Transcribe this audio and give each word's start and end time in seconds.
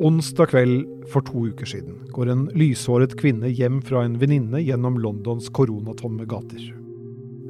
Onsdag 0.00 0.46
kveld 0.46 1.08
for 1.12 1.20
to 1.20 1.42
uker 1.50 1.68
siden 1.68 1.98
går 2.08 2.30
en 2.32 2.46
lyshåret 2.56 3.12
kvinne 3.20 3.50
hjem 3.52 3.82
fra 3.84 4.06
en 4.06 4.14
venninne 4.16 4.62
gjennom 4.64 4.96
Londons 4.96 5.50
koronatomme 5.52 6.24
gater. 6.24 6.62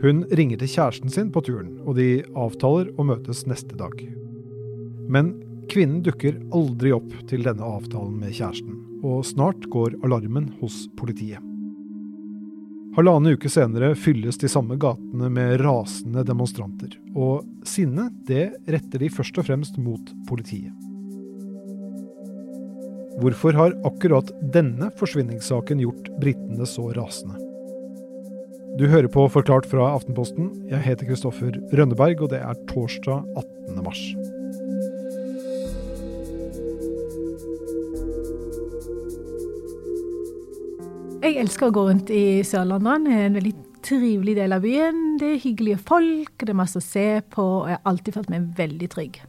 Hun 0.02 0.24
ringer 0.34 0.58
til 0.58 0.72
kjæresten 0.72 1.14
sin 1.14 1.30
på 1.30 1.44
turen, 1.46 1.76
og 1.86 1.94
de 2.00 2.24
avtaler 2.34 2.90
å 2.98 3.06
møtes 3.06 3.44
neste 3.46 3.78
dag. 3.78 3.94
Men 5.06 5.36
kvinnen 5.70 6.02
dukker 6.02 6.42
aldri 6.50 6.90
opp 6.96 7.14
til 7.30 7.46
denne 7.46 7.62
avtalen 7.62 8.18
med 8.18 8.34
kjæresten, 8.34 8.74
og 9.06 9.22
snart 9.30 9.70
går 9.70 10.00
alarmen 10.02 10.50
hos 10.58 10.88
politiet. 10.98 11.38
Halvannen 12.98 13.38
uke 13.38 13.46
senere 13.46 13.94
fylles 13.94 14.42
de 14.42 14.50
samme 14.50 14.74
gatene 14.74 15.30
med 15.30 15.60
rasende 15.62 16.26
demonstranter, 16.26 16.98
og 17.14 17.46
sinnet 17.62 18.24
det 18.26 18.48
retter 18.66 19.06
de 19.06 19.16
først 19.20 19.38
og 19.38 19.52
fremst 19.52 19.78
mot 19.78 20.16
politiet. 20.26 20.89
Hvorfor 23.20 23.52
har 23.52 23.74
akkurat 23.84 24.30
denne 24.54 24.86
forsvinningssaken 24.96 25.80
gjort 25.82 26.06
britene 26.22 26.64
så 26.64 26.86
rasende? 26.96 27.36
Du 28.80 28.86
hører 28.88 29.10
på 29.12 29.26
Forklart 29.28 29.66
fra 29.68 29.90
Aftenposten. 29.92 30.46
Jeg 30.70 30.80
heter 30.86 31.04
Kristoffer 31.04 31.58
Rønneberg, 31.76 32.22
og 32.24 32.30
det 32.32 32.38
er 32.40 32.56
torsdag 32.70 33.26
18. 33.36 33.82
mars. 33.84 34.00
Jeg 41.20 41.36
elsker 41.42 41.68
å 41.68 41.74
gå 41.76 41.84
rundt 41.90 42.12
i 42.14 42.40
Sørlandet. 42.48 43.04
Det 43.04 43.18
er 43.18 43.26
En 43.26 43.36
veldig 43.36 43.52
trivelig 43.84 44.38
del 44.38 44.56
av 44.56 44.64
byen. 44.64 45.18
Det 45.20 45.34
er 45.34 45.44
hyggelige 45.44 45.82
folk, 45.92 46.32
det 46.40 46.54
er 46.54 46.62
masse 46.62 46.80
å 46.80 46.84
se 46.84 47.20
på, 47.28 47.44
og 47.44 47.68
jeg 47.68 47.76
har 47.76 47.92
alltid 47.92 48.16
følt 48.16 48.32
meg 48.32 48.48
veldig 48.56 48.90
trygg. 48.96 49.20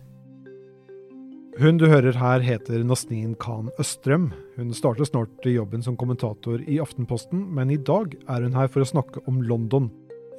Hun 1.60 1.76
du 1.76 1.84
hører 1.92 2.16
her 2.16 2.40
heter 2.40 2.86
Nasneen 2.88 3.34
Khan 3.36 3.68
Østrøm. 3.82 4.30
Hun 4.56 4.70
starter 4.72 5.04
snart 5.04 5.44
jobben 5.44 5.82
som 5.84 5.98
kommentator 6.00 6.62
i 6.64 6.78
Aftenposten, 6.80 7.42
men 7.52 7.74
i 7.74 7.76
dag 7.76 8.14
er 8.32 8.46
hun 8.46 8.56
her 8.56 8.72
for 8.72 8.86
å 8.86 8.88
snakke 8.88 9.20
om 9.28 9.42
London. 9.44 9.90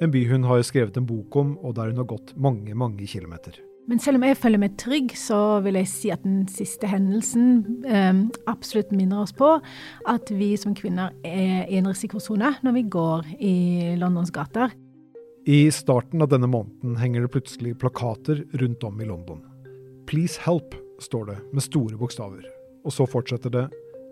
En 0.01 0.09
by 0.09 0.23
hun 0.25 0.47
har 0.49 0.63
skrevet 0.65 0.97
en 0.97 1.05
bok 1.05 1.37
om, 1.37 1.53
og 1.61 1.77
der 1.77 1.93
hun 1.93 2.01
har 2.01 2.09
gått 2.09 2.33
mange, 2.33 2.73
mange 2.73 3.05
kilometer. 3.05 3.61
Men 3.85 4.01
selv 4.01 4.17
om 4.17 4.25
jeg 4.25 4.39
føler 4.41 4.63
meg 4.63 4.75
trygg, 4.81 5.13
så 5.19 5.59
vil 5.61 5.77
jeg 5.77 5.91
si 5.91 6.09
at 6.15 6.25
den 6.25 6.47
siste 6.49 6.89
hendelsen 6.89 7.83
eh, 7.85 8.25
absolutt 8.49 8.93
minner 8.95 9.21
oss 9.21 9.35
på 9.37 9.53
at 10.09 10.33
vi 10.33 10.53
som 10.57 10.73
kvinner 10.73 11.13
er 11.21 11.67
i 11.67 11.77
en 11.77 11.91
risikosone 11.91 12.55
når 12.65 12.79
vi 12.79 12.87
går 12.89 13.33
i 13.37 13.55
Londons 14.01 14.33
gater. 14.33 14.73
I 15.45 15.67
starten 15.75 16.23
av 16.23 16.31
denne 16.31 16.49
måneden 16.49 16.97
henger 16.97 17.27
det 17.27 17.35
plutselig 17.35 17.77
plakater 17.83 18.47
rundt 18.63 18.87
om 18.87 19.03
i 19.03 19.09
London. 19.09 19.43
Please 20.07 20.39
help, 20.41 20.73
står 21.03 21.29
det 21.31 21.37
med 21.51 21.65
store 21.65 21.99
bokstaver. 21.99 22.45
Og 22.83 22.95
så 22.95 23.07
fortsetter 23.07 23.53
det. 23.53 23.67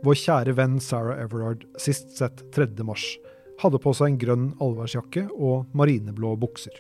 Vår 0.06 0.18
kjære 0.18 0.56
venn 0.58 0.80
Sarah 0.82 1.20
Everard, 1.22 1.66
sist 1.80 2.16
sett 2.18 2.44
3. 2.56 2.68
mars, 2.88 3.06
hadde 3.62 3.80
på 3.82 3.94
seg 3.94 4.14
en 4.14 4.22
grønn 4.22 4.48
allværsjakke 4.64 5.28
og 5.38 5.70
marineblå 5.78 6.34
bukser. 6.42 6.74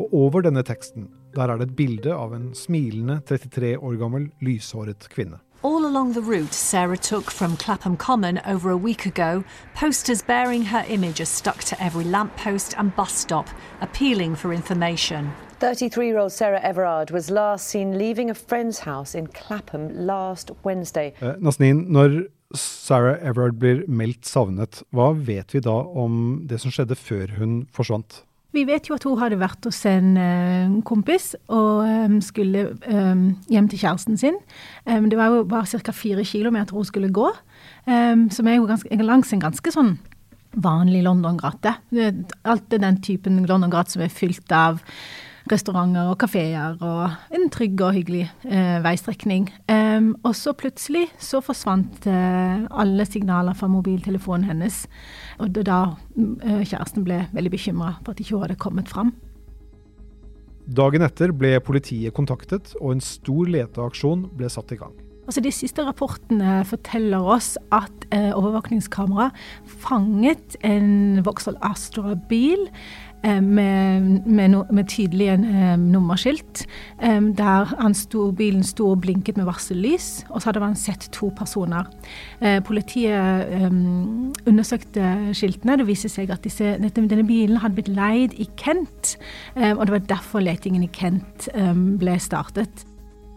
Og 0.00 0.14
over 0.26 0.46
denne 0.46 0.64
teksten 0.66 1.10
der 1.36 1.46
er 1.46 1.60
det 1.60 1.68
et 1.68 1.76
bilde 1.78 2.14
av 2.14 2.34
en 2.34 2.50
smilende 2.58 3.20
33 3.28 3.76
år 3.78 3.94
gammel, 4.00 4.30
lyshåret 4.42 5.06
kvinne. 5.12 5.38
All 5.62 5.84
along 5.84 6.14
the 6.14 6.22
route 6.22 6.54
Sarah 6.54 6.96
took 6.96 7.30
from 7.30 7.56
Clapham 7.56 7.96
Common 7.96 8.40
over 8.46 8.70
a 8.70 8.76
week 8.76 9.04
ago, 9.06 9.44
posters 9.74 10.22
bearing 10.22 10.64
her 10.64 10.84
image 10.88 11.20
are 11.20 11.26
stuck 11.26 11.62
to 11.64 11.76
every 11.80 12.04
lamppost 12.04 12.74
and 12.78 12.96
bus 12.96 13.12
stop, 13.12 13.46
appealing 13.80 14.34
for 14.34 14.52
information. 14.52 15.30
33 15.60 16.06
year 16.06 16.18
old 16.18 16.32
Sarah 16.32 16.60
Everard 16.62 17.10
was 17.10 17.30
last 17.30 17.68
seen 17.68 17.98
leaving 17.98 18.30
a 18.30 18.34
friend's 18.34 18.78
house 18.78 19.14
in 19.14 19.26
Clapham 19.26 19.90
last 20.06 20.50
Wednesday. 20.64 21.12
Eh, 21.20 21.34
Nasnin, 21.38 21.84
når 21.92 22.30
Sarah 22.56 23.18
Everard 23.20 23.58
blir 23.60 23.84
meldt 23.86 24.24
savnet, 24.24 24.80
hva 24.96 25.12
vet 25.12 25.52
vi 25.52 25.60
da 25.60 25.76
om 25.84 26.46
det 26.48 26.62
som 26.62 26.72
skjedde 26.72 26.96
før 26.96 27.36
hun 27.36 27.60
forsvant? 27.76 28.22
Vi 28.56 28.64
vet 28.66 28.88
jo 28.88 28.96
at 28.96 29.04
hun 29.04 29.20
hadde 29.20 29.38
vært 29.38 29.68
hos 29.68 29.84
en 29.86 30.16
uh, 30.16 30.80
kompis 30.88 31.34
og 31.52 31.84
um, 31.84 32.18
skulle 32.24 32.70
um, 32.88 33.28
hjem 33.52 33.68
til 33.70 33.84
kjæresten 33.84 34.16
sin. 34.18 34.40
Um, 34.88 35.12
det 35.12 35.20
var 35.20 35.28
jo 35.30 35.44
bare 35.44 35.68
ca. 35.68 35.92
fire 35.92 36.24
kilometer 36.24 36.74
hun 36.74 36.88
skulle 36.88 37.12
gå, 37.12 37.28
som 37.86 38.48
er 38.48 38.56
jo 38.56 38.66
ganske, 38.66 39.04
langs 39.04 39.30
en 39.32 39.44
ganske 39.44 39.72
sånn 39.76 39.98
vanlig 40.56 41.04
London-gate. 41.04 41.76
Alt 42.48 42.74
er 42.74 42.82
den 42.82 42.98
typen 43.04 43.44
London-gate 43.46 43.92
som 43.92 44.02
er 44.02 44.12
fylt 44.12 44.50
av 44.56 44.80
restauranter 45.52 46.10
og 46.10 46.18
kafeer 46.22 46.76
og 46.84 47.34
en 47.36 47.48
trygg 47.52 47.80
og 47.82 47.94
hyggelig 47.96 48.24
eh, 48.48 48.78
veistrekning. 48.84 49.48
Um, 49.70 50.12
og 50.24 50.34
så 50.38 50.54
plutselig 50.56 51.06
så 51.20 51.42
forsvant 51.44 52.06
eh, 52.10 52.66
alle 52.70 53.06
signaler 53.08 53.56
fra 53.58 53.70
mobiltelefonen 53.70 54.48
hennes. 54.48 54.84
Og 55.40 55.52
det 55.56 55.66
da 55.70 55.82
eh, 56.16 56.62
kjæresten 56.62 57.06
ble 57.06 57.24
veldig 57.34 57.52
bekymra 57.56 57.96
for 58.00 58.14
at 58.14 58.22
ikke 58.22 58.36
hun 58.36 58.46
hadde 58.46 58.60
kommet 58.62 58.90
fram. 58.90 59.12
Dagen 60.70 61.02
etter 61.02 61.32
ble 61.34 61.56
politiet 61.66 62.14
kontaktet, 62.14 62.76
og 62.78 62.94
en 62.94 63.02
stor 63.02 63.48
leteaksjon 63.50 64.28
ble 64.38 64.50
satt 64.52 64.70
i 64.76 64.78
gang. 64.78 64.94
Altså 65.30 65.44
De 65.44 65.50
siste 65.54 65.82
rapportene 65.86 66.60
forteller 66.66 67.22
oss 67.22 67.52
at 67.70 68.06
eh, 68.10 68.32
overvåkningskamera 68.34 69.28
fanget 69.82 70.56
en 70.66 71.20
Vauxhall 71.22 71.58
Astra-bil 71.62 72.64
med, 73.22 74.26
med, 74.26 74.50
no, 74.50 74.62
med 74.72 74.88
tydelige 74.88 75.34
eh, 75.36 75.76
nummerskilt. 75.78 76.64
Eh, 77.02 77.20
der 77.36 77.72
sto, 77.96 78.30
bilen 78.36 78.62
sto 78.66 78.90
og 78.94 79.02
blinket 79.04 79.36
med 79.36 79.48
varsellys, 79.48 80.24
og 80.30 80.40
så 80.40 80.50
hadde 80.50 80.62
man 80.64 80.76
sett 80.78 81.08
to 81.12 81.30
personer. 81.36 81.88
Eh, 82.40 82.60
politiet 82.64 83.52
eh, 83.52 83.68
undersøkte 84.48 85.34
skiltene. 85.36 85.78
Det 85.80 85.88
viser 85.88 86.12
seg 86.12 86.32
at 86.32 86.44
disse, 86.46 86.76
denne 86.80 87.26
bilen 87.28 87.60
hadde 87.60 87.76
blitt 87.78 87.92
leid 87.92 88.36
i 88.40 88.48
Kent, 88.60 89.16
eh, 89.56 89.74
og 89.74 89.86
det 89.86 89.96
var 89.98 90.08
derfor 90.16 90.44
letingen 90.44 90.86
i 90.86 90.92
Kent 90.92 91.50
ble 92.00 92.16
startet. 92.20 92.86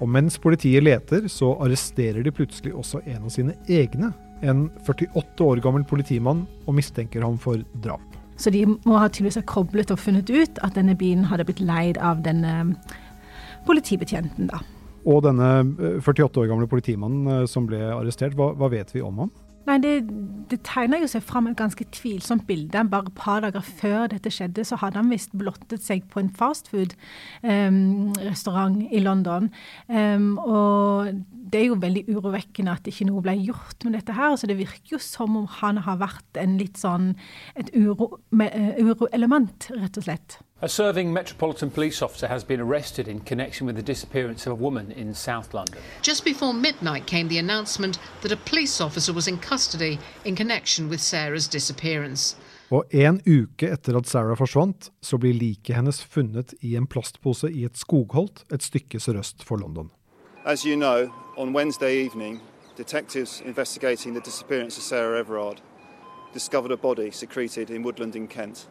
Og 0.01 0.09
mens 0.11 0.39
politiet 0.41 0.83
leter, 0.83 1.29
så 1.31 1.53
arresterer 1.63 2.23
de 2.25 2.33
plutselig 2.35 2.73
også 2.75 3.03
en 3.05 3.23
av 3.23 3.31
sine 3.33 3.55
egne. 3.71 4.11
En 4.43 4.65
48 4.83 5.45
år 5.45 5.61
gammel 5.63 5.85
politimann, 5.87 6.43
og 6.67 6.75
mistenker 6.75 7.23
ham 7.23 7.37
for 7.39 7.61
drap. 7.83 8.22
Så 8.43 8.51
de 8.51 8.65
må 8.67 8.97
ha 8.99 9.07
tydeligvis 9.07 9.39
ha 9.39 9.45
koblet 9.47 9.91
og 9.93 10.01
funnet 10.03 10.27
ut 10.27 10.57
at 10.65 10.75
denne 10.75 10.97
bilen 10.99 11.29
hadde 11.29 11.45
blitt 11.47 11.61
leid 11.63 11.99
av 12.03 12.25
denne 12.25 12.73
politibetjenten, 13.67 14.49
da. 14.51 14.59
Og 15.07 15.21
denne 15.23 15.47
48 16.03 16.23
eh, 16.23 16.41
år 16.41 16.49
gamle 16.51 16.67
politimannen 16.71 17.29
eh, 17.31 17.45
som 17.47 17.67
ble 17.67 17.79
arrestert, 17.91 18.35
hva, 18.39 18.51
hva 18.59 18.67
vet 18.71 18.91
vi 18.95 19.03
om 19.03 19.23
ham? 19.23 19.31
Nei, 19.63 19.77
det, 19.79 20.03
det, 20.51 20.57
tegner 20.67 20.99
jo 20.99 21.07
seg 21.07 21.23
fram 21.23 21.47
et 21.47 21.55
ganske 21.59 21.85
tvilsomt 21.95 22.43
bilde. 22.47 22.89
Bare 22.91 23.07
et 23.07 23.15
par 23.15 23.39
dager 23.45 23.61
før 23.63 24.07
dette 24.11 24.31
skjedde, 24.33 24.63
så 24.67 24.75
hadde 24.81 24.97
han 24.99 25.11
visst 25.13 25.31
blottet 25.39 25.81
seg 25.83 26.03
på 26.11 26.19
en 26.19 26.31
fastfood-restaurant 26.35 28.77
um, 28.81 28.87
i 28.91 28.99
London. 29.03 29.49
Um, 29.87 30.37
og 30.43 31.07
det 31.53 31.59
er 31.61 31.67
jo 31.69 31.77
veldig 31.79 32.03
urovekkende 32.09 32.75
at 32.75 32.87
ikke 32.89 33.05
noe 33.07 33.21
ble 33.23 33.33
gjort 33.39 33.83
med 33.85 33.93
dette 33.99 34.13
her. 34.17 34.31
Så 34.35 34.47
det 34.49 34.59
virker 34.59 34.89
jo 34.97 35.01
som 35.03 35.37
om 35.39 35.47
han 35.61 35.77
har 35.85 35.97
vært 36.01 36.31
en 36.41 36.53
litt 36.59 36.77
sånn 36.81 37.05
et 37.55 37.69
uroelement, 37.75 39.69
uro 39.69 39.79
rett 39.79 39.97
og 40.01 40.05
slett. 40.09 40.29
A 40.63 40.69
serving 40.69 41.11
Metropolitan 41.11 41.69
Police 41.69 42.01
officer 42.01 42.25
has 42.29 42.45
been 42.45 42.61
arrested 42.61 43.09
in 43.09 43.19
connection 43.19 43.67
with 43.67 43.75
the 43.75 43.81
disappearance 43.81 44.47
of 44.47 44.53
a 44.53 44.55
woman 44.55 44.93
in 44.93 45.13
South 45.13 45.53
London. 45.53 45.81
Just 46.01 46.23
before 46.23 46.53
midnight 46.53 47.05
came 47.05 47.27
the 47.27 47.37
announcement 47.37 47.99
that 48.21 48.31
a 48.31 48.37
police 48.37 48.79
officer 48.79 49.11
was 49.11 49.27
in 49.27 49.37
custody 49.39 49.99
in 50.23 50.37
connection 50.37 50.87
with 50.87 51.01
Sarah's 51.01 51.49
disappearance. 51.49 52.37
Og 52.71 52.85
en 52.93 53.19
uke 53.27 53.67
etter 53.67 53.97
at 53.97 54.07
Sarah 54.07 54.37
forsvant, 54.37 54.91
så 55.01 55.17
blir 55.17 55.33
liket 55.33 55.75
hennes 55.75 55.99
funnet 56.01 56.53
i 56.61 56.77
en 56.77 56.87
plastpose 56.87 57.51
i 57.51 57.65
et 57.65 57.77
skogholt 57.77 58.45
et 58.49 58.63
stykke 58.63 58.99
sørøst 59.03 59.43
for 59.43 59.57
London. 59.57 59.91
As 60.45 60.63
you 60.63 60.77
know, 60.77 61.11
on 61.37 61.53
Wednesday 61.53 62.05
evening, 62.05 62.39
detectives 62.77 63.41
investigating 63.41 64.15
the 64.15 64.23
disappearance 64.23 64.77
of 64.77 64.83
Sarah 64.83 65.19
Everard 65.19 65.59
discovered 66.33 66.71
a 66.71 66.77
body 66.77 67.11
secreted 67.11 67.69
in 67.69 67.83
Woodland 67.83 68.15
in 68.15 68.27
Kent. 68.27 68.69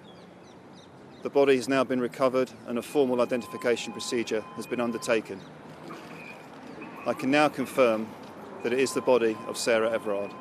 The 1.23 1.31
body 1.31 1.55
has 1.55 1.69
now 1.69 1.85
been 1.85 2.01
recovered 2.01 2.51
and 2.67 2.79
a 2.79 2.83
formal 2.83 3.21
identification 3.21 3.93
procedure 3.93 4.41
has 4.57 4.67
been 4.67 4.81
undertaken. 4.81 5.41
I 7.07 7.13
can 7.13 7.31
now 7.31 7.49
confirm 7.49 8.09
that 8.65 8.73
it 8.73 8.81
is 8.81 8.93
the 8.93 9.03
body 9.03 9.37
of 9.47 9.57
Sarah 9.57 9.93
Everard. 9.93 10.33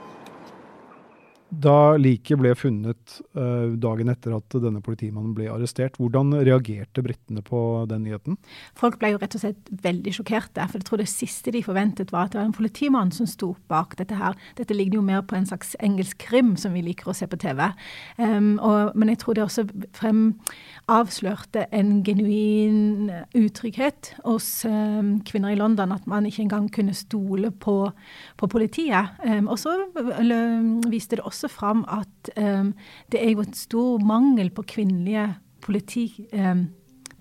Da 1.52 1.98
liket 2.00 2.40
ble 2.40 2.54
funnet 2.56 3.18
uh, 3.36 3.74
dagen 3.76 4.08
etter 4.12 4.38
at 4.38 4.56
denne 4.64 4.80
politimannen 4.84 5.34
ble 5.36 5.50
arrestert, 5.52 5.98
hvordan 6.00 6.32
reagerte 6.48 7.04
britene 7.04 7.44
på 7.44 7.84
den 7.92 8.06
nyheten? 8.06 8.38
Folk 8.80 8.96
ble 9.02 9.12
jo 9.12 9.20
rett 9.20 9.36
og 9.36 9.44
slett 9.44 9.72
veldig 9.84 10.14
sjokkerte. 10.16 10.64
For 10.72 10.80
jeg 10.80 10.88
tror 10.88 11.02
det 11.02 11.10
siste 11.12 11.52
de 11.52 11.64
forventet 11.66 12.14
var 12.16 12.30
at 12.30 12.36
det 12.36 12.40
var 12.40 12.48
en 12.48 12.56
politimann 12.56 13.12
som 13.12 13.28
sto 13.28 13.52
bak 13.72 13.98
dette 14.00 14.16
her. 14.16 14.38
Dette 14.56 14.78
ligner 14.78 15.02
jo 15.02 15.04
mer 15.10 15.26
på 15.28 15.36
en 15.36 15.50
slags 15.50 15.76
engelsk 15.84 16.22
krim 16.24 16.54
som 16.60 16.72
vi 16.78 16.86
liker 16.86 17.12
å 17.12 17.18
se 17.18 17.28
på 17.28 17.40
TV. 17.42 17.66
Um, 18.16 18.56
og, 18.64 18.96
men 18.96 19.12
jeg 19.12 19.20
tror 19.26 19.36
det 19.36 19.44
også 19.44 19.68
frem 19.98 20.24
avslørte 20.92 21.68
en 21.76 22.00
genuin 22.08 23.12
utrygghet 23.38 24.14
hos 24.24 24.64
um, 24.64 25.18
kvinner 25.28 25.52
i 25.52 25.60
London. 25.60 25.92
At 25.92 26.08
man 26.08 26.26
ikke 26.30 26.46
engang 26.46 26.72
kunne 26.72 26.96
stole 26.96 27.52
på, 27.52 27.76
på 28.40 28.52
politiet. 28.56 29.20
Um, 29.28 29.52
og 29.52 29.60
så 29.60 29.76
viste 30.88 31.20
det 31.20 31.28
også 31.28 31.41
også 31.42 31.50
fram 31.50 31.82
at 31.90 32.32
um, 32.38 32.74
det 33.12 33.22
er 33.22 33.34
jo 33.34 33.42
et 33.42 33.58
stor 33.58 34.02
mangel 34.06 34.52
på 34.54 34.64
kvinnelige 34.70 35.28
politi, 35.62 36.06
um, 36.34 36.68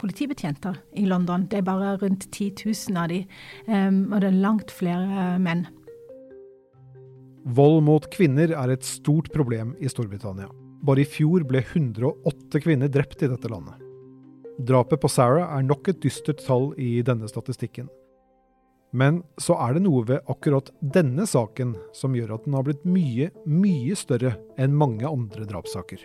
politibetjenter 0.01 0.77
i 0.97 1.07
London. 1.09 1.47
Det 1.49 1.61
er 1.61 1.67
bare 1.67 1.97
rundt 2.01 2.29
10 2.31 2.53
000 2.67 3.01
av 3.01 3.09
de, 3.09 3.25
um, 3.67 4.13
og 4.13 4.21
det 4.21 4.31
er 4.31 4.43
langt 4.45 4.71
flere 4.71 5.37
menn. 5.41 5.67
Vold 7.45 7.81
mot 7.87 8.05
kvinner 8.13 8.53
er 8.53 8.75
et 8.75 8.85
stort 8.85 9.31
problem 9.33 9.73
i 9.81 9.89
Storbritannia. 9.89 10.51
Bare 10.85 11.03
i 11.03 11.09
fjor 11.09 11.45
ble 11.49 11.63
108 11.65 12.61
kvinner 12.61 12.89
drept 12.93 13.23
i 13.25 13.31
dette 13.31 13.49
landet. 13.49 13.81
Drapet 14.61 15.01
på 15.01 15.09
Sarah 15.09 15.57
er 15.57 15.65
nok 15.65 15.89
et 15.89 16.03
dystert 16.05 16.43
tall 16.45 16.75
i 16.77 17.01
denne 17.05 17.29
statistikken. 17.29 17.89
Men 18.91 19.23
så 19.39 19.55
er 19.63 19.77
det 19.77 19.85
noe 19.85 20.03
ved 20.09 20.31
akkurat 20.31 20.71
denne 20.81 21.27
saken 21.29 21.77
som 21.95 22.17
gjør 22.17 22.35
at 22.37 22.47
den 22.47 22.57
har 22.59 22.67
blitt 22.67 22.87
mye, 22.89 23.31
mye 23.47 23.99
større 23.99 24.35
enn 24.59 24.75
mange 24.75 25.07
andre 25.07 25.47
drapssaker. 25.47 26.03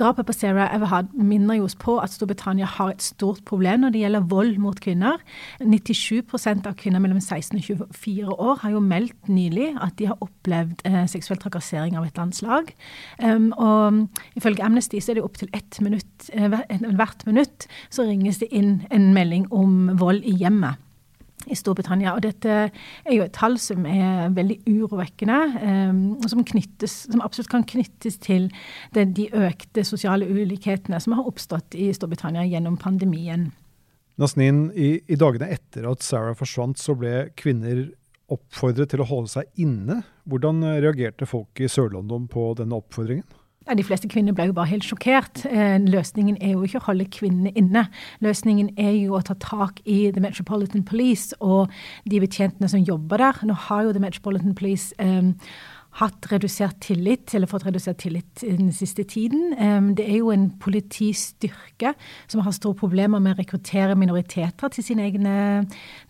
Drapet 0.00 0.24
på 0.24 0.32
Sarah 0.32 0.70
Everhard 0.72 1.10
minner 1.12 1.58
jo 1.58 1.66
oss 1.66 1.76
på 1.76 1.98
at 2.00 2.14
Storbritannia 2.14 2.64
har 2.78 2.94
et 2.94 3.04
stort 3.04 3.42
problem 3.48 3.82
når 3.82 3.92
det 3.92 4.00
gjelder 4.00 4.28
vold 4.32 4.56
mot 4.62 4.80
kvinner. 4.80 5.20
97% 5.60 6.68
av 6.70 6.76
kvinner 6.80 7.02
mellom 7.04 7.20
16 7.20 7.58
og 7.58 7.66
24 7.92 8.32
år 8.32 8.62
har 8.62 8.72
jo 8.72 8.80
meldt 8.80 9.28
nylig 9.28 9.74
at 9.76 9.98
de 10.00 10.08
har 10.08 10.24
opplevd 10.24 10.86
eh, 10.88 11.04
seksuell 11.10 11.40
trakassering 11.42 11.98
av 12.00 12.08
et 12.08 12.16
landslag. 12.16 12.72
Um, 13.20 13.50
og 13.60 14.06
ifølge 14.40 14.64
Amnesty 14.64 15.02
så 15.04 15.12
er 15.12 15.20
det 15.20 15.26
opptil 15.26 15.52
eh, 15.52 16.60
hvert 16.96 17.26
minutt 17.28 17.68
så 17.92 18.08
ringes 18.08 18.40
det 18.40 18.48
inn 18.56 18.78
en 18.90 19.12
melding 19.12 19.50
om 19.52 19.98
vold 20.00 20.24
i 20.24 20.38
hjemmet 20.40 20.80
i 21.48 21.56
Storbritannia. 21.56 22.14
Og 22.16 22.24
dette 22.24 22.56
er 22.68 23.14
jo 23.14 23.24
et 23.24 23.34
tall 23.36 23.56
som 23.60 23.86
er 23.88 24.32
veldig 24.36 24.58
urovekkende, 24.68 25.38
um, 25.62 26.02
og 26.18 26.28
som, 26.32 26.44
knyttes, 26.46 26.96
som, 27.08 27.22
absolutt 27.24 27.52
kan 27.52 27.66
knyttes 27.68 28.18
til 28.22 28.50
de 28.94 29.28
økte 29.36 29.84
sosiale 29.86 30.28
ulikhetene 30.28 31.00
som 31.00 31.16
har 31.16 31.30
oppstått 31.30 31.78
i 31.78 31.90
Storbritannia 31.96 32.44
gjennom 32.48 32.78
pandemien. 32.80 33.50
Nasnin, 34.20 34.68
i, 34.76 34.98
i 35.08 35.16
dagene 35.16 35.48
etter 35.54 35.86
at 35.88 36.04
Sarah 36.04 36.36
forsvant, 36.36 36.80
så 36.80 36.96
ble 36.98 37.30
kvinner 37.40 37.86
oppfordret 38.30 38.92
til 38.92 39.02
å 39.02 39.08
holde 39.08 39.32
seg 39.32 39.62
inne. 39.62 40.02
Hvordan 40.28 40.62
reagerte 40.82 41.26
folk 41.26 41.62
i 41.62 41.70
Sør-London 41.70 42.28
på 42.30 42.50
denne 42.58 42.78
oppfordringen? 42.78 43.26
Ja, 43.68 43.74
de 43.76 43.84
fleste 43.84 44.08
kvinner 44.08 44.32
ble 44.32 44.46
jo 44.48 44.54
bare 44.56 44.70
helt 44.70 44.86
sjokkert. 44.88 45.42
Eh, 45.44 45.76
løsningen 45.84 46.38
er 46.40 46.54
jo 46.54 46.62
ikke 46.64 46.80
å 46.80 46.86
holde 46.86 47.04
kvinnene 47.12 47.52
inne. 47.60 47.82
Løsningen 48.24 48.70
er 48.80 48.94
jo 48.96 49.18
å 49.18 49.20
ta 49.20 49.36
tak 49.36 49.82
i 49.84 50.06
The 50.14 50.22
Metropolitan 50.24 50.80
Police 50.88 51.36
og 51.44 51.68
de 52.08 52.22
betjentene 52.22 52.70
som 52.72 52.80
jobber 52.80 53.20
der. 53.20 53.42
Nå 53.44 53.58
har 53.68 53.84
jo 53.84 53.92
The 53.92 54.00
Metropolitan 54.00 54.56
Police 54.56 54.96
um, 54.96 55.34
hatt 55.98 56.26
redusert 56.30 56.78
tillit, 56.80 57.34
eller 57.34 57.50
fått 57.50 57.66
redusert 57.66 57.98
tillit 57.98 58.44
den 58.44 58.70
siste 58.72 59.02
tiden. 59.04 59.50
Det 59.98 60.06
er 60.06 60.20
jo 60.20 60.30
en 60.30 60.50
politistyrke 60.62 61.94
som 62.30 62.44
har 62.46 62.54
store 62.54 62.78
problemer 62.78 63.18
med 63.18 63.34
å 63.34 63.40
rekruttere 63.40 63.96
minoriteter 63.98 64.70
til 64.70 64.86
sine 64.86 65.08
egne, 65.08 65.34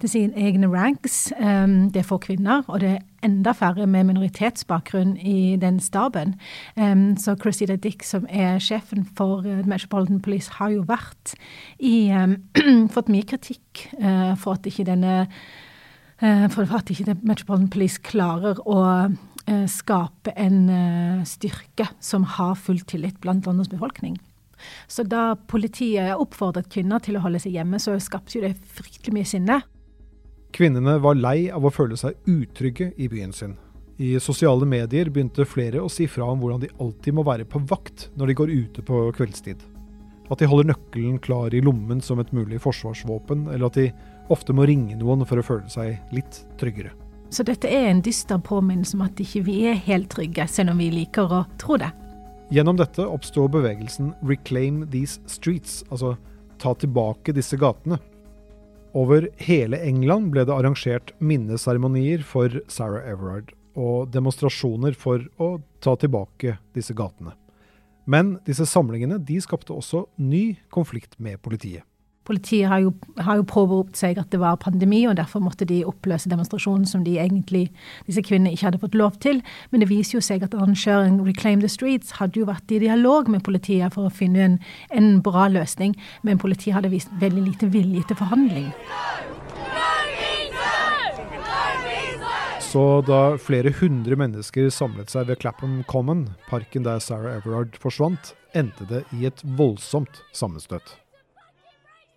til 0.03 0.12
sine 0.12 0.37
egne 0.37 0.69
ranks. 0.69 1.31
Det 1.32 2.03
er 2.03 2.06
få 2.06 2.21
kvinner, 2.21 2.62
og 2.69 2.85
det 2.85 2.91
er 2.93 3.06
enda 3.25 3.53
færre 3.56 3.87
med 3.87 4.05
minoritetsbakgrunn 4.09 5.17
i 5.17 5.56
den 5.61 5.81
staben. 5.81 6.37
Så 7.21 7.37
Christina 7.41 7.76
Dick, 7.76 8.05
som 8.05 8.26
er 8.29 8.61
sjefen 8.61 9.06
for 9.17 9.44
uh, 9.44 9.67
Metropolitan 9.69 10.21
Police, 10.25 10.53
har 10.56 10.71
jo 10.76 10.85
vært 10.88 11.35
i 11.79 12.11
Fått 12.94 13.11
mye 13.12 13.26
kritikk 13.29 13.88
uh, 14.00 14.37
for 14.41 14.56
at 14.56 14.69
ikke 14.69 14.87
denne 14.88 15.15
uh, 15.26 16.47
for 16.53 16.65
at 16.76 16.91
ikke 16.93 17.17
Metropolitan 17.23 17.71
Police 17.73 18.00
klarer 18.05 18.61
å 18.65 18.81
Eh, 18.81 19.09
skape 19.70 20.35
en 20.37 20.69
eh, 20.70 21.23
styrke 21.29 21.88
som 22.00 22.26
har 22.37 22.58
full 22.58 22.81
tillit 22.88 23.20
blant 23.23 23.47
Londons 23.49 23.70
befolkning. 23.70 24.19
Så 24.87 25.05
da 25.08 25.35
politiet 25.49 26.19
oppfordret 26.20 26.69
kvinner 26.73 27.00
til 27.02 27.17
å 27.17 27.25
holde 27.25 27.41
seg 27.43 27.56
hjemme, 27.56 27.81
så 27.81 27.97
skapte 28.02 28.38
jo 28.38 28.44
det 28.44 28.56
fryktelig 28.76 29.17
mye 29.17 29.29
sinne. 29.29 29.61
Kvinnene 30.55 30.99
var 31.00 31.19
lei 31.19 31.49
av 31.55 31.64
å 31.64 31.73
føle 31.73 31.97
seg 31.99 32.19
utrygge 32.29 32.91
i 32.99 33.08
byen 33.11 33.32
sin. 33.32 33.56
I 34.00 34.14
sosiale 34.23 34.67
medier 34.67 35.11
begynte 35.12 35.44
flere 35.44 35.82
å 35.85 35.91
si 35.93 36.06
fra 36.08 36.26
om 36.32 36.41
hvordan 36.41 36.62
de 36.62 36.73
alltid 36.81 37.17
må 37.17 37.25
være 37.26 37.44
på 37.49 37.61
vakt 37.69 38.08
når 38.17 38.31
de 38.31 38.38
går 38.38 38.55
ute 38.55 38.85
på 38.87 39.02
kveldstid. 39.17 39.61
At 40.31 40.41
de 40.41 40.49
holder 40.49 40.70
nøkkelen 40.70 41.19
klar 41.23 41.55
i 41.55 41.62
lommen 41.64 42.00
som 42.05 42.23
et 42.23 42.32
mulig 42.32 42.62
forsvarsvåpen, 42.62 43.49
eller 43.50 43.67
at 43.69 43.79
de 43.79 43.91
ofte 44.31 44.55
må 44.55 44.67
ringe 44.70 44.97
noen 44.99 45.26
for 45.26 45.43
å 45.43 45.47
føle 45.47 45.69
seg 45.73 45.99
litt 46.14 46.44
tryggere. 46.61 46.94
Så 47.31 47.44
dette 47.47 47.71
er 47.71 47.87
en 47.87 48.03
dyster 48.03 48.41
påminnelse 48.43 48.97
om 48.99 49.05
at 49.06 49.21
ikke 49.23 49.44
vi 49.47 49.61
er 49.71 49.79
helt 49.87 50.11
trygge, 50.11 50.49
selv 50.50 50.73
om 50.73 50.81
vi 50.82 50.91
liker 50.91 51.31
å 51.31 51.44
tro 51.62 51.79
det. 51.79 51.93
Gjennom 52.50 52.79
dette 52.81 53.05
oppstår 53.06 53.53
bevegelsen 53.55 54.11
Reclaim 54.27 54.82
These 54.91 55.23
Streets, 55.31 55.85
altså 55.94 56.17
ta 56.59 56.75
tilbake 56.75 57.35
disse 57.37 57.55
gatene. 57.61 58.00
Over 58.99 59.29
hele 59.38 59.79
England 59.87 60.32
ble 60.35 60.43
det 60.49 60.56
arrangert 60.56 61.12
minneseremonier 61.23 62.25
for 62.27 62.59
Sarah 62.67 63.06
Everard, 63.06 63.53
og 63.79 64.11
demonstrasjoner 64.11 64.99
for 64.99 65.23
å 65.38 65.61
ta 65.79 65.94
tilbake 65.94 66.56
disse 66.75 66.97
gatene. 66.99 67.37
Men 68.11 68.41
disse 68.49 68.67
samlingene 68.67 69.21
de 69.23 69.38
skapte 69.38 69.71
også 69.71 70.09
ny 70.19 70.59
konflikt 70.75 71.15
med 71.23 71.38
politiet. 71.44 71.87
Politiet 72.31 72.69
har 72.71 72.79
jo, 72.85 72.93
har 73.19 73.41
jo 73.41 73.47
påberopt 73.50 73.99
seg 73.99 74.19
at 74.23 74.31
det 74.31 74.38
var 74.38 74.61
pandemi, 74.62 75.00
og 75.11 75.17
derfor 75.19 75.43
måtte 75.43 75.67
de 75.67 75.81
oppløse 75.82 76.31
demonstrasjonen 76.31 76.87
som 76.87 77.03
de 77.03 77.17
egentlig, 77.19 77.65
disse 78.06 78.23
kvinnene 78.23 78.53
ikke 78.55 78.69
hadde 78.69 78.82
fått 78.85 78.94
lov 78.94 79.17
til. 79.25 79.41
Men 79.73 79.82
det 79.82 79.88
viser 79.91 80.21
jo 80.21 80.23
seg 80.23 80.44
at 80.47 80.55
arrangøren 80.55 81.19
Reclaim 81.27 81.65
the 81.65 81.71
Streets 81.73 82.21
hadde 82.21 82.38
jo 82.38 82.47
vært 82.47 82.71
i 82.71 82.79
dialog 82.85 83.27
med 83.35 83.43
politiet 83.43 83.97
for 83.97 84.06
å 84.06 84.15
finne 84.15 84.47
en, 84.47 84.56
en 84.94 85.11
bra 85.27 85.49
løsning, 85.50 85.97
men 86.23 86.38
politiet 86.38 86.79
hadde 86.79 86.93
vist 86.94 87.11
veldig 87.19 87.49
lite 87.49 87.73
vilje 87.75 88.06
til 88.06 88.23
forhandling. 88.23 88.71
Så 92.71 93.00
da 93.03 93.35
flere 93.43 93.75
hundre 93.75 94.15
mennesker 94.15 94.71
samlet 94.71 95.11
seg 95.11 95.26
ved 95.26 95.43
Clapham 95.43 95.81
Common, 95.91 96.29
parken 96.47 96.87
der 96.87 97.03
Sarah 97.03 97.41
Everard 97.41 97.75
forsvant, 97.83 98.37
endte 98.55 98.87
det 98.87 99.03
i 99.19 99.26
et 99.26 99.43
voldsomt 99.59 100.23
sammenstøt. 100.31 100.94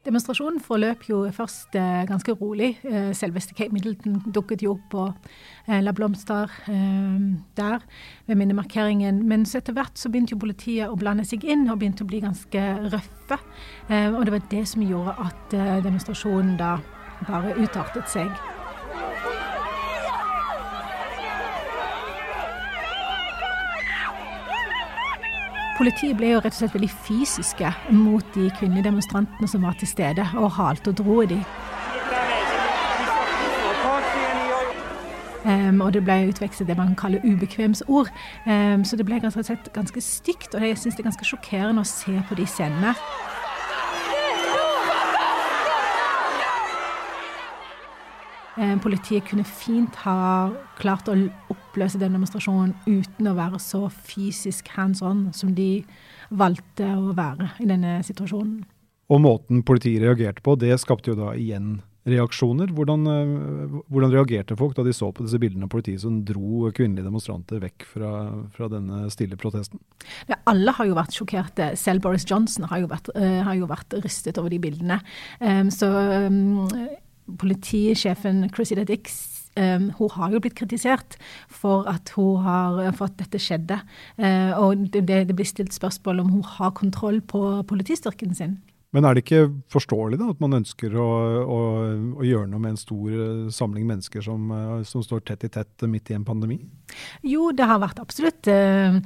Demonstrasjonen 0.04 0.60
forløp 0.60 1.06
jo 1.08 1.22
først 1.32 1.78
eh, 1.80 2.02
ganske 2.10 2.34
rolig. 2.36 2.74
Eh, 2.84 3.14
selveste 3.16 3.56
Kate 3.56 3.72
Middleton 3.72 4.18
dukket 4.36 4.66
jo 4.66 4.74
opp 4.76 4.98
og 5.00 5.30
eh, 5.68 5.80
la 5.80 5.94
blomster 5.96 6.52
eh, 6.68 7.22
der 7.56 7.86
ved 8.28 8.36
minnemarkeringen. 8.36 9.22
Men 9.30 9.48
så 9.48 9.62
etter 9.62 9.78
hvert 9.78 9.96
så 10.00 10.12
begynte 10.12 10.36
jo 10.36 10.42
politiet 10.44 10.92
å 10.92 11.00
blande 11.00 11.24
seg 11.28 11.48
inn 11.48 11.70
og 11.70 11.80
begynte 11.80 12.04
å 12.04 12.10
bli 12.12 12.20
ganske 12.26 12.66
røffe. 12.90 13.40
Eh, 13.88 14.10
og 14.12 14.26
det 14.28 14.36
var 14.36 14.50
det 14.52 14.66
som 14.74 14.84
gjorde 14.84 15.16
at 15.24 15.56
eh, 15.56 15.78
demonstrasjonen 15.88 16.58
da 16.60 16.76
bare 17.24 17.56
utartet 17.64 18.12
seg. 18.12 18.53
Politiet 25.78 26.18
ble 26.18 26.36
jo 26.36 26.42
rett 26.44 26.54
og 26.54 26.60
slett 26.62 26.76
veldig 26.76 26.92
fysiske 27.08 27.70
mot 27.90 28.26
de 28.36 28.50
kvinnelige 28.60 28.86
demonstrantene 28.92 29.48
som 29.50 29.64
var 29.66 29.74
til 29.80 29.90
stede, 29.90 30.26
og 30.38 30.52
halte 30.60 30.94
og 30.94 31.00
dro 31.00 31.22
i 31.24 31.32
de. 31.32 31.40
Um, 35.44 35.82
og 35.82 35.94
det 35.94 36.04
ble 36.06 36.30
utvekslet 36.30 36.70
det 36.70 36.78
man 36.78 36.94
kaller 36.96 37.26
ubekvemsord. 37.26 38.12
Um, 38.46 38.86
så 38.86 38.96
det 38.96 39.06
ble 39.06 39.20
ganske, 39.20 39.58
ganske 39.74 40.02
stygt, 40.02 40.56
og 40.56 40.62
jeg 40.62 40.78
syns 40.78 40.96
det 40.96 41.04
er 41.04 41.10
ganske 41.10 41.28
sjokkerende 41.28 41.84
å 41.84 41.90
se 41.90 42.16
på 42.30 42.38
de 42.40 42.46
scenene. 42.48 42.94
Politiet 48.84 49.26
kunne 49.30 49.46
fint 49.48 49.96
ha 50.04 50.52
klart 50.78 51.08
å 51.10 51.16
oppløse 51.54 51.98
den 52.02 52.14
demonstrasjonen 52.14 52.76
uten 52.86 53.30
å 53.32 53.38
være 53.38 53.62
så 53.62 53.88
fysisk 53.90 54.70
hands 54.76 55.02
on 55.02 55.28
som 55.34 55.56
de 55.58 55.84
valgte 56.30 56.86
å 56.86 57.16
være 57.18 57.50
i 57.64 57.70
denne 57.70 57.98
situasjonen. 58.06 58.62
Og 59.14 59.22
måten 59.22 59.64
politiet 59.66 60.02
reagerte 60.04 60.44
på, 60.46 60.56
det 60.58 60.78
skapte 60.82 61.12
jo 61.12 61.18
da 61.18 61.34
igjen 61.38 61.82
reaksjoner. 62.10 62.72
Hvordan, 62.76 63.06
eh, 63.08 63.76
hvordan, 63.92 64.12
reagerte 64.12 64.58
folk 64.60 64.76
da 64.76 64.84
de 64.84 64.94
så 64.96 65.12
på 65.14 65.24
disse 65.24 65.40
bildene 65.40 65.68
av 65.68 65.72
politiet 65.72 66.02
som 66.04 66.20
dro 66.26 66.70
kvinnelige 66.76 67.08
demonstranter 67.08 67.62
vekk 67.64 67.86
fra, 67.88 68.12
fra 68.56 68.68
denne 68.72 69.06
stille 69.14 69.40
protesten? 69.40 69.80
Ja, 70.28 70.36
alle 70.50 70.74
har 70.76 70.90
jo 70.90 70.98
vært 70.98 71.16
sjokkerte. 71.16 71.72
Selv 71.80 72.04
Boris 72.04 72.28
Johnson 72.28 72.68
har 72.72 72.84
jo 72.84 72.92
vært, 72.92 73.10
uh, 73.16 73.44
har 73.48 73.56
jo 73.56 73.70
vært 73.70 73.96
rystet 74.04 74.40
over 74.42 74.52
de 74.52 74.60
bildene. 74.60 75.00
Um, 75.40 75.72
så 75.72 75.88
um, 76.28 76.68
politisjefen 77.40 78.50
Cressida 78.54 78.88
Dix 78.88 79.30
Um, 79.54 79.92
hun 80.00 80.10
har 80.16 80.32
jo 80.34 80.40
blitt 80.42 80.56
kritisert 80.58 81.14
for 81.46 81.86
at, 81.86 82.10
har, 82.18 82.80
for 82.98 83.06
at 83.06 83.20
dette 83.20 83.38
skjedde. 83.38 83.76
Uh, 84.18 84.50
og 84.58 84.88
det, 84.90 85.04
det, 85.06 85.36
blir 85.38 85.46
stilt 85.46 85.76
spørsmål 85.76 86.24
om 86.24 86.32
hun 86.34 86.48
har 86.56 86.74
kontroll 86.74 87.20
på 87.22 87.62
politistyrken 87.70 88.34
sin. 88.34 88.56
Men 88.94 89.06
er 89.06 89.16
det 89.16 89.24
ikke 89.24 89.48
forståelig 89.74 90.20
da, 90.22 90.30
at 90.34 90.42
man 90.44 90.60
ønsker 90.60 90.94
å, 91.02 91.10
å, 91.42 91.62
å 92.22 92.26
gjøre 92.26 92.50
noe 92.52 92.62
med 92.62 92.76
en 92.76 92.82
stor 92.82 93.14
eh, 93.14 93.48
samling 93.54 93.88
mennesker 93.90 94.22
som, 94.22 94.52
eh, 94.54 94.84
som, 94.86 95.02
står 95.02 95.24
tett 95.26 95.48
i 95.48 95.50
tett 95.56 95.86
midt 95.90 96.12
i 96.14 96.18
en 96.20 96.28
pandemi? 96.28 96.60
Jo, 97.26 97.50
det 97.58 97.66
har 97.66 97.82
vært 97.82 98.04
absolutt 98.04 98.52
uh, 98.54 99.00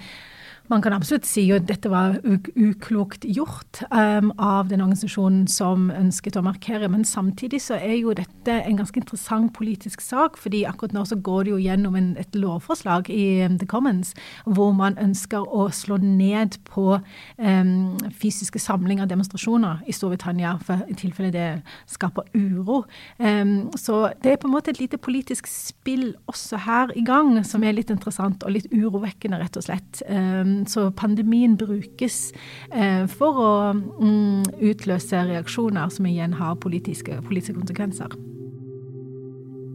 man 0.67 0.81
kan 0.83 0.93
absolutt 0.95 1.27
si 1.27 1.45
at 1.55 1.67
dette 1.69 1.89
var 1.91 2.17
uklokt 2.24 3.24
gjort 3.24 3.81
um, 3.88 4.33
av 4.36 4.67
den 4.71 4.81
organisasjonen 4.83 5.45
som 5.51 5.88
ønsket 5.93 6.38
å 6.39 6.43
markere, 6.45 6.89
men 6.91 7.05
samtidig 7.07 7.62
så 7.63 7.77
er 7.79 7.95
jo 8.01 8.15
dette 8.17 8.57
en 8.57 8.79
ganske 8.79 9.00
interessant 9.00 9.53
politisk 9.55 10.03
sak, 10.03 10.38
fordi 10.39 10.65
akkurat 10.67 10.95
nå 10.95 11.05
så 11.07 11.15
går 11.24 11.47
det 11.47 11.53
jo 11.53 11.62
gjennom 11.63 11.95
en, 12.00 12.09
et 12.19 12.36
lovforslag 12.36 13.12
i 13.13 13.45
um, 13.47 13.55
The 13.62 13.69
Commons 13.69 14.13
hvor 14.43 14.74
man 14.75 14.97
ønsker 15.01 15.47
å 15.47 15.69
slå 15.71 16.00
ned 16.03 16.59
på 16.67 16.97
um, 16.97 17.71
fysiske 18.19 18.59
samlinger, 18.62 19.05
og 19.07 19.12
demonstrasjoner, 19.12 19.83
i 19.88 19.95
Storbritannia, 19.95 20.57
for 20.63 20.83
i 20.89 20.97
tilfelle 20.97 21.31
det 21.31 21.47
skaper 21.88 22.27
uro. 22.36 22.83
Um, 23.21 23.69
så 23.79 24.07
det 24.24 24.33
er 24.33 24.41
på 24.41 24.50
en 24.50 24.55
måte 24.57 24.74
et 24.74 24.81
lite 24.81 25.00
politisk 25.00 25.47
spill 25.51 26.09
også 26.27 26.59
her 26.67 26.91
i 26.97 27.05
gang, 27.07 27.38
som 27.47 27.63
er 27.63 27.75
litt 27.77 27.91
interessant 27.93 28.43
og 28.43 28.55
litt 28.55 28.67
urovekkende, 28.74 29.39
rett 29.39 29.59
og 29.59 29.67
slett. 29.67 30.03
Um, 30.09 30.57
så 30.66 30.88
pandemien 30.92 31.58
brukes 31.60 32.32
eh, 32.72 33.06
for 33.12 33.42
å 33.44 33.52
mm, 33.76 34.48
utløse 34.72 35.22
reaksjoner 35.30 35.92
som 35.94 36.10
igjen 36.10 36.34
har 36.40 36.58
politiske, 36.64 37.20
politiske 37.28 37.60
konsekvenser. 37.60 38.18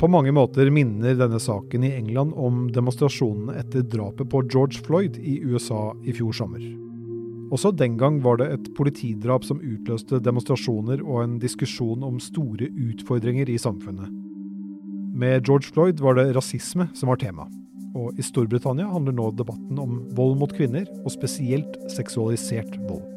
På 0.02 0.08
mange 0.10 0.32
måter 0.34 0.66
minner 0.74 1.14
denne 1.14 1.38
saken 1.38 1.84
i 1.86 1.92
England 1.94 2.34
om 2.34 2.64
demonstrasjonene 2.74 3.54
etter 3.60 3.84
drapet 3.86 4.26
på 4.32 4.40
George 4.50 4.82
Floyd 4.82 5.14
i 5.20 5.36
USA 5.46 5.92
i 6.02 6.14
fjor 6.16 6.34
sommer. 6.34 6.64
Også 7.52 7.70
den 7.76 7.98
gang 8.00 8.18
var 8.24 8.40
det 8.40 8.48
et 8.50 8.68
politidrap 8.74 9.44
som 9.44 9.60
utløste 9.60 10.18
demonstrasjoner 10.24 11.04
og 11.04 11.22
en 11.22 11.38
diskusjon 11.38 12.02
om 12.02 12.18
store 12.18 12.70
utfordringer 12.72 13.52
i 13.52 13.58
samfunnet. 13.60 14.08
Med 15.12 15.44
George 15.44 15.68
Floyd 15.70 16.00
var 16.00 16.16
det 16.16 16.32
rasisme 16.34 16.88
som 16.96 17.12
var 17.12 17.20
tema. 17.20 17.46
Og 17.98 18.18
i 18.18 18.24
Storbritannia 18.24 18.88
handler 18.88 19.16
nå 19.16 19.30
debatten 19.36 19.80
om 19.80 19.98
vold 20.16 20.38
mot 20.40 20.52
kvinner, 20.56 20.88
og 21.04 21.12
spesielt 21.14 21.76
seksualisert 21.92 22.78
vold. 22.88 23.11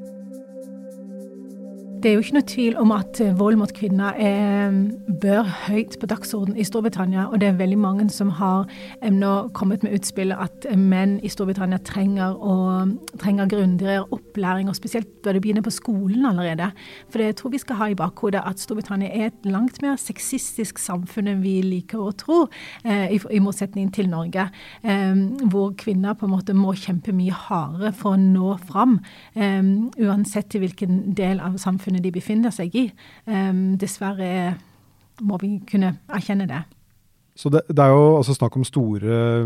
Det 2.06 2.12
er 2.12 2.20
jo 2.20 2.22
ikke 2.22 2.36
noe 2.36 2.46
tvil 2.46 2.76
om 2.78 2.92
at 2.94 3.18
eh, 3.18 3.32
vold 3.34 3.56
mot 3.58 3.72
kvinner 3.74 4.14
er, 4.22 4.76
bør 5.24 5.48
høyt 5.64 5.96
på 5.98 6.06
dagsordenen 6.06 6.60
i 6.62 6.66
Storbritannia. 6.68 7.24
Og 7.34 7.40
det 7.42 7.48
er 7.48 7.56
veldig 7.58 7.80
mange 7.82 8.04
som 8.14 8.30
har 8.38 8.68
eh, 9.00 9.10
nå 9.10 9.32
kommet 9.58 9.82
med 9.82 9.96
utspill 9.98 10.30
at 10.36 10.68
eh, 10.70 10.78
menn 10.78 11.16
i 11.26 11.32
Storbritannia 11.34 11.80
trenger, 11.82 12.36
å, 12.38 12.84
trenger 13.18 13.50
grundigere 13.50 14.04
opplæring, 14.14 14.70
og 14.70 14.78
spesielt 14.78 15.10
bør 15.26 15.34
det 15.34 15.42
begynne 15.48 15.64
på 15.66 15.74
skolen 15.74 16.28
allerede. 16.30 16.68
For 17.10 17.26
jeg 17.26 17.40
tror 17.40 17.56
vi 17.56 17.64
skal 17.64 17.80
ha 17.80 17.88
i 17.90 17.98
bakhodet 17.98 18.44
at 18.46 18.62
Storbritannia 18.62 19.10
er 19.10 19.32
et 19.32 19.50
langt 19.50 19.82
mer 19.82 19.98
sexistisk 19.98 20.78
samfunn 20.84 21.32
enn 21.34 21.42
vi 21.42 21.56
liker 21.66 22.06
å 22.06 22.14
tro, 22.14 22.44
i, 22.86 23.18
i 23.18 23.42
motsetning 23.42 23.90
til 23.96 24.12
Norge. 24.12 24.46
Hvor 24.84 25.74
kvinner 25.82 26.14
på 26.14 26.28
en 26.28 26.36
måte 26.36 26.54
må 26.54 26.76
kjempe 26.78 27.16
mye 27.16 27.34
hardere 27.48 27.96
for 27.98 28.14
å 28.14 28.22
nå 28.22 28.54
fram, 28.70 29.00
uansett 29.34 30.54
i 30.54 30.62
hvilken 30.62 31.02
del 31.18 31.42
av 31.42 31.58
samfunnet 31.62 31.95
samfunnet 31.96 32.04
de 32.04 32.12
befinner 32.12 32.52
seg 32.52 32.74
i. 32.76 32.92
Um, 33.26 33.78
dessverre 33.78 34.58
må 35.22 35.38
vi 35.40 35.62
kunne 35.70 35.98
erkjenne 36.10 36.48
det. 36.48 36.64
Så 37.36 37.50
det, 37.50 37.66
det, 37.68 37.84
er 37.84 37.92
jo 37.92 38.16
altså 38.18 38.34
snakk 38.34 38.56
om 38.56 38.64
store 38.64 39.46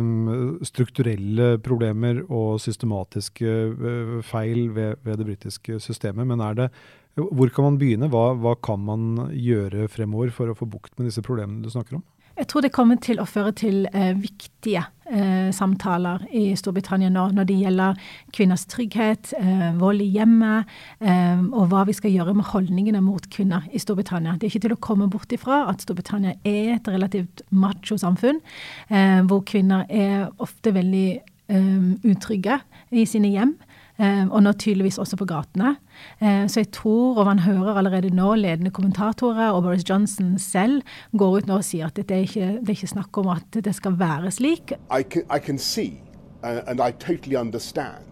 strukturelle 0.64 1.58
problemer 1.58 2.22
og 2.30 2.60
systematiske 2.62 3.46
øh, 3.46 4.22
feil 4.22 4.70
ved, 4.76 5.00
ved 5.04 5.18
det 5.18 5.26
britiske 5.26 5.80
systemet. 5.80 6.28
Men 6.28 6.40
det, 6.56 6.70
hvor 7.18 7.50
kan 7.50 7.66
man 7.66 7.80
begynne? 7.80 8.10
Hva, 8.10 8.36
hva 8.38 8.54
kan 8.62 8.80
man 8.80 9.32
gjøre 9.34 9.88
fremover 9.90 10.30
for 10.30 10.50
å 10.50 10.58
få 10.58 10.70
bukt 10.70 11.00
med 11.00 11.10
disse 11.10 11.26
problemene 11.26 11.64
du 11.64 11.70
snakker 11.74 11.98
om? 11.98 12.06
Jeg 12.40 12.48
tror 12.48 12.64
det 12.64 12.72
kommer 12.72 12.96
til 13.04 13.20
å 13.20 13.28
føre 13.28 13.52
til 13.52 13.82
eh, 13.92 14.14
viktige 14.16 14.86
eh, 15.12 15.50
samtaler 15.52 16.22
i 16.32 16.54
Storbritannia 16.56 17.10
nå 17.12 17.26
når 17.36 17.48
det 17.50 17.58
gjelder 17.60 17.98
kvinners 18.36 18.64
trygghet, 18.72 19.34
eh, 19.36 19.66
vold 19.76 20.00
i 20.06 20.08
hjemmet 20.14 20.70
eh, 21.04 21.42
og 21.52 21.68
hva 21.74 21.84
vi 21.90 21.98
skal 21.98 22.14
gjøre 22.16 22.38
med 22.38 22.48
holdningene 22.54 23.02
mot 23.04 23.28
kvinner 23.34 23.68
i 23.76 23.82
Storbritannia. 23.84 24.38
Det 24.40 24.48
er 24.48 24.54
ikke 24.54 24.64
til 24.70 24.78
å 24.78 24.80
komme 24.88 25.10
bort 25.12 25.36
ifra 25.36 25.66
at 25.68 25.84
Storbritannia 25.84 26.38
er 26.48 26.78
et 26.78 26.88
relativt 26.88 27.44
macho 27.52 28.00
samfunn, 28.00 28.40
eh, 28.88 29.20
hvor 29.28 29.44
kvinner 29.44 29.84
er 29.92 30.30
ofte 30.40 30.72
veldig 30.80 31.08
eh, 31.20 31.90
utrygge 32.08 32.62
i 32.96 33.04
sine 33.10 33.34
hjem. 33.36 33.58
Ehm, 34.00 34.32
og 34.32 34.44
nå 34.44 34.54
tydeligvis 34.56 34.98
også 34.98 35.18
på 35.20 35.26
gatene. 35.28 35.76
Ehm, 36.22 36.48
så 36.48 36.60
jeg 36.60 36.72
tror, 36.72 37.18
og 37.18 37.26
man 37.26 37.40
hører 37.40 37.76
allerede 37.76 38.10
nå 38.16 38.36
ledende 38.36 38.72
kommentatorer, 38.72 39.52
og 39.52 39.64
Boris 39.64 39.90
Johnson 39.90 40.38
selv 40.40 40.82
går 41.18 41.38
ut 41.38 41.48
nå 41.48 41.58
og 41.60 41.64
sier 41.68 41.88
at 41.88 41.96
det 42.00 42.12
er 42.12 42.24
ikke, 42.28 42.48
det 42.62 42.70
er 42.70 42.78
ikke 42.78 42.94
snakk 42.96 43.18
om 43.18 43.28
at 43.36 43.60
det 43.66 43.76
skal 43.76 44.00
være 44.00 44.32
slik. 44.32 44.72
I 44.92 45.04
can, 45.04 45.24
I 45.30 45.40
can 45.40 45.58
see, 45.58 46.02
uh, 46.44 46.62
and 46.68 46.80
I 46.80 46.92
totally 46.92 47.36
understand, 47.36 48.06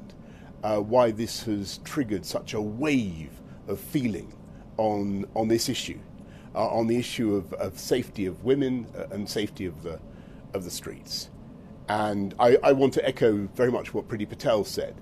uh, 0.63 0.79
why 0.79 1.11
this 1.11 1.43
has 1.43 1.79
triggered 1.85 2.25
such 2.25 2.53
a 2.53 2.61
wave 2.61 3.31
of 3.67 3.79
feeling 3.79 4.33
on, 4.77 5.25
on 5.35 5.47
this 5.47 5.69
issue, 5.69 5.99
uh, 6.53 6.67
on 6.67 6.87
the 6.87 6.97
issue 6.97 7.35
of, 7.35 7.53
of 7.53 7.79
safety 7.79 8.25
of 8.25 8.43
women 8.43 8.87
uh, 8.97 9.15
and 9.15 9.29
safety 9.29 9.65
of 9.65 9.83
the, 9.83 9.99
of 10.53 10.63
the 10.65 10.71
streets. 10.71 11.29
And 11.87 12.33
I, 12.39 12.57
I 12.61 12.73
want 12.73 12.93
to 12.95 13.07
echo 13.07 13.47
very 13.55 13.71
much 13.71 13.93
what 13.93 14.09
Priti 14.09 14.27
Patel 14.27 14.65
said. 14.65 14.95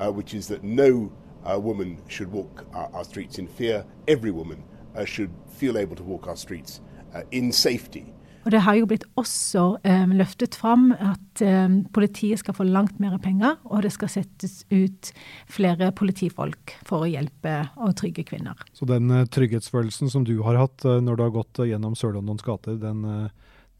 Uh, 0.00 0.10
which 0.10 0.34
is 0.34 0.46
that 0.46 0.62
no 0.62 1.10
uh, 1.44 1.58
woman 1.58 1.98
should 2.08 2.32
walk 2.32 2.66
our, 2.74 2.88
our, 2.94 3.04
streets 3.04 3.38
in 3.38 3.48
fear. 3.48 3.84
Every 4.06 4.30
woman 4.30 4.62
uh, 4.96 5.04
should 5.04 5.30
feel 5.48 5.78
able 5.78 5.96
to 5.96 6.02
walk 6.02 6.26
our 6.26 6.36
streets 6.36 6.80
uh, 7.14 7.22
in 7.30 7.52
safety. 7.52 8.04
Og 8.46 8.52
Det 8.52 8.60
har 8.64 8.74
jo 8.78 8.86
blitt 8.88 9.04
også 9.18 9.62
um, 9.76 10.12
løftet 10.16 10.54
fram 10.56 10.92
at 10.92 11.42
um, 11.44 11.82
politiet 11.92 12.38
skal 12.40 12.54
få 12.56 12.64
langt 12.64 13.00
mer 13.02 13.18
penger, 13.20 13.58
og 13.64 13.82
det 13.84 13.90
skal 13.92 14.08
settes 14.08 14.62
ut 14.70 15.10
flere 15.52 15.90
politifolk 15.92 16.72
for 16.86 17.04
å 17.04 17.10
hjelpe 17.10 17.58
og 17.76 17.96
trygge 17.98 18.24
kvinner. 18.30 18.56
Så 18.72 18.88
den 18.88 19.10
uh, 19.12 19.26
trygghetsfølelsen 19.28 20.08
som 20.08 20.24
du 20.24 20.38
har 20.46 20.56
hatt 20.62 20.86
uh, 20.88 20.96
når 21.02 21.18
du 21.18 21.24
har 21.26 21.34
gått 21.34 21.60
gjennom 21.68 21.98
Sør-Londons 21.98 22.46
gater, 22.46 22.78
den, 22.80 23.04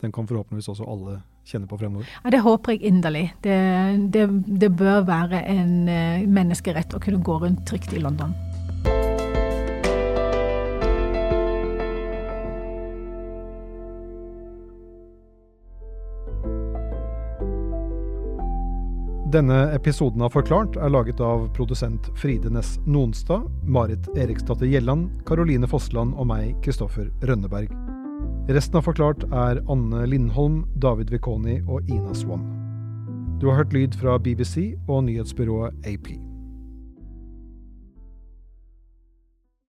den 0.03 0.13
kan 0.13 0.29
forhåpentligvis 0.29 0.69
også 0.75 0.91
alle 0.91 1.21
kjenner 1.49 1.71
på 1.71 1.79
fremover? 1.81 2.09
Ja, 2.25 2.31
Det 2.31 2.43
håper 2.45 2.77
jeg 2.77 2.93
inderlig. 2.93 3.25
Det, 3.45 3.59
det, 4.15 4.29
det 4.61 4.71
bør 4.77 5.03
være 5.09 5.43
en 5.49 5.75
uh, 5.89 6.29
menneskerett 6.29 6.95
å 6.95 7.03
kunne 7.03 7.25
gå 7.25 7.41
rundt 7.43 7.67
trygt 7.69 7.97
i 7.97 8.05
London. 8.05 8.37
Denne 19.29 19.75
episoden 19.77 20.23
av 20.25 20.33
Forklart 20.33 20.79
er 20.81 20.89
laget 20.89 21.19
av 21.21 21.51
produsent 21.53 22.07
Fride 22.17 22.49
Næss 22.49 22.79
Nonstad, 22.89 23.45
Marit 23.69 24.09
Eriksdatter 24.17 24.65
Gjelland, 24.65 25.11
Karoline 25.29 25.69
Fossland 25.69 26.17
og 26.17 26.31
meg, 26.31 26.57
Kristoffer 26.65 27.11
Rønneberg. 27.21 27.88
Resten 28.49 28.79
av 28.81 28.87
Forklart 28.87 29.27
er 29.29 29.59
Anne 29.69 30.07
Lindholm, 30.09 30.63
David 30.81 31.11
Vekoni 31.13 31.59
og 31.69 31.85
Ina 31.93 32.15
Swan. 32.17 32.47
Du 33.43 33.51
har 33.51 33.59
hørt 33.61 33.75
lyd 33.77 33.93
fra 34.01 34.17
BBC 34.17 34.73
og 34.89 35.05
nyhetsbyrået 35.05 35.77
AP. 35.85 36.28